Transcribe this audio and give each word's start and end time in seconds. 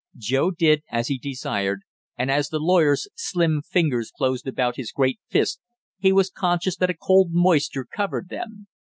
Joe 0.17 0.49
did 0.49 0.81
as 0.89 1.09
he 1.09 1.19
desired, 1.19 1.81
and 2.17 2.31
as 2.31 2.49
the 2.49 2.57
lawyer's 2.57 3.07
slim 3.13 3.61
fingers 3.61 4.09
closed 4.09 4.47
about 4.47 4.75
his 4.75 4.91
great 4.91 5.19
fist 5.29 5.59
he 5.99 6.11
was 6.11 6.31
conscious 6.31 6.75
that 6.77 6.89
a 6.89 6.95
cold 6.95 7.33
moisture 7.33 7.85
covered 7.85 8.29
them. 8.29 8.65